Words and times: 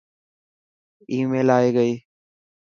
آي 1.11 1.19
ميل 1.31 1.49
ائي 1.57 1.69
گئي. 1.77 1.93